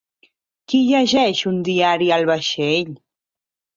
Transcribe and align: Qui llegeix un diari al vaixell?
Qui 0.71 0.79
llegeix 0.85 1.43
un 1.53 1.61
diari 1.69 2.11
al 2.17 2.27
vaixell? 2.31 2.93